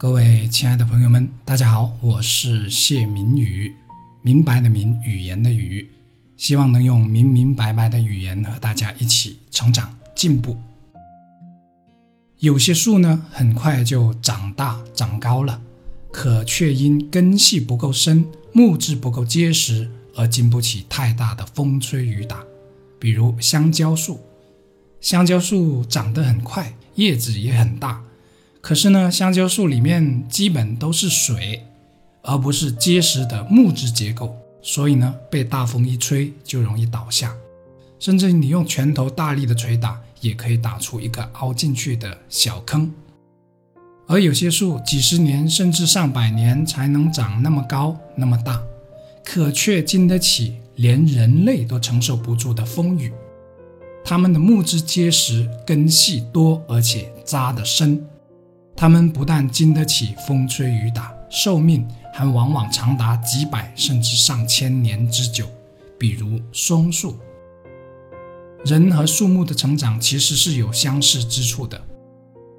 [0.00, 3.74] 各位亲爱的朋友们，大家好，我是谢明宇，
[4.22, 5.90] 明白的明，语言的语，
[6.36, 10.56] 希望能用明明白白的语言和大家一起成长进步。
[12.38, 15.60] 有些树呢，很快就长大长高了，
[16.12, 22.44] 可却因根系不够深，木质不够结实，而经不起太大的风吹雨打。
[23.00, 24.20] 比如香蕉树，
[25.00, 28.00] 香蕉树长得很快，叶子也很大。
[28.60, 31.64] 可是呢，香蕉树里面基本都是水，
[32.22, 37.34] 而不是结实的木质结构，所以呢，被大风一吹就容易倒下，
[37.98, 42.92] 甚至你用拳头大力的捶打，也可以打出一个凹进去的小坑。
[44.06, 48.60] 而有些树几十年甚至上百年才能长那么高那么大，
[49.24, 53.12] 可却经得起连人类都承受不住的风雨。
[54.04, 58.04] 它们的木质结实，根系多，而且扎得深。
[58.80, 61.84] 它们不但经得起风吹雨打，寿命
[62.14, 65.44] 还往往长达几百甚至上千年之久。
[65.98, 67.16] 比如松树，
[68.64, 71.80] 人和树木的成长其实是有相似之处的。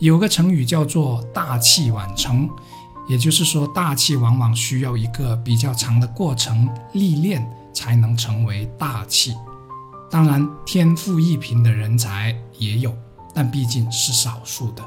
[0.00, 2.50] 有个成语叫做“大器晚成”，
[3.08, 9.32] 也就是说，大器往往需要一个比较长的过程历练才能成为大器。
[10.10, 12.92] 当然，天赋异禀的人才也有，
[13.32, 14.82] 但毕竟是少数的。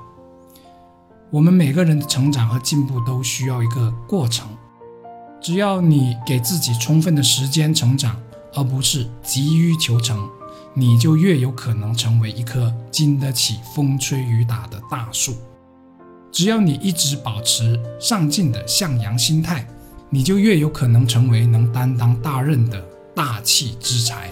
[1.33, 4.47] 我们每个人的成长和进步都需要一个过程，
[5.41, 8.15] 只要你给自己充分的时间成长，
[8.53, 10.29] 而不是急于求成，
[10.75, 15.33] 你就越有可能成为一棵经得起风吹雨打的大树。
[16.31, 19.67] 只要你一直保持上进的向阳心态，
[20.11, 22.79] 你就越有可能成为能担当大任的
[23.15, 24.29] 大器之才。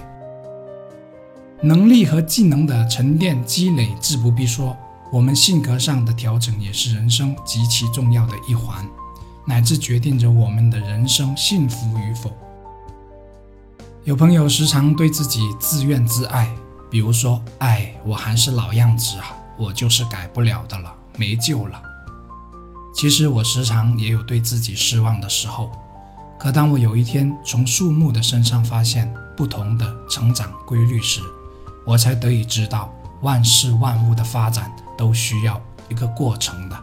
[1.63, 4.77] 能力和技能的沉淀积累自不必说。
[5.11, 8.87] 我们性格上的调整也是人生极其重要的一环，
[9.45, 12.31] 乃至决定着我们的人生幸福与否。
[14.05, 16.49] 有朋友时常对自己自怨自艾，
[16.89, 21.83] 比如说：“哎，我还是老样子啊，我就是改不了的了，没救了。”
[22.95, 25.69] 其实我时常也有对自己失望的时候，
[26.39, 31.19] 可当我有一天从树木的身上发现不同的成长规律时，
[31.85, 32.89] 我才得以知道
[33.21, 34.71] 万事万物的发展。
[35.01, 36.77] 都需要一个过程的，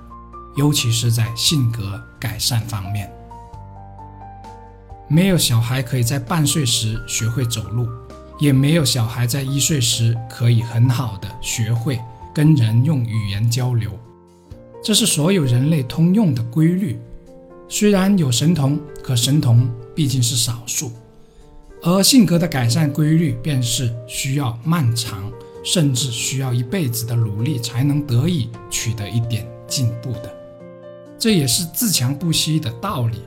[0.56, 3.08] 尤其是在性格改善方面。
[5.06, 7.88] 没有小孩可以在半岁时学会走路，
[8.40, 12.00] 也没有小孩在一岁时可以很好的学会
[12.34, 13.96] 跟人用语言交流。
[14.82, 16.98] 这是所有人类通用的规律。
[17.68, 20.90] 虽然有神童，可神童毕竟是少数。
[21.84, 25.30] 而性格的改善规律便是需要漫长。
[25.70, 30.34] 甚至需要一辈子的努力才能得以取得一点进步的，
[31.18, 33.18] 这也是自强不息的道理。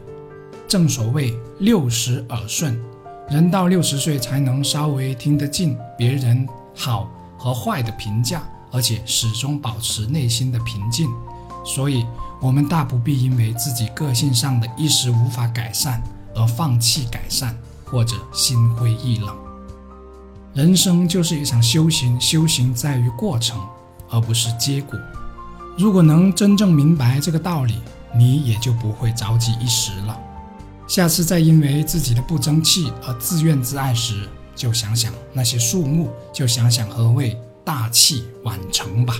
[0.67, 2.81] 正所谓六十耳顺，
[3.29, 8.41] 人到六十岁才能稍微听得进别人好和坏的评价，
[8.71, 11.07] 而且始终保持内心的平静。
[11.63, 12.03] 所以，
[12.41, 16.01] 我们大不必因为自己个性上的一时无法改善
[16.33, 19.50] 而放弃改善，或者心灰意冷。
[20.53, 23.57] 人生就是一场修行，修行在于过程，
[24.09, 24.99] 而不是结果。
[25.77, 27.75] 如果能真正明白这个道理，
[28.13, 30.19] 你也就不会着急一时了。
[30.87, 39.15] 下次再因为自己的不争气而自怨自艾时，就想想那些树木，就想想何谓大器晚成吧。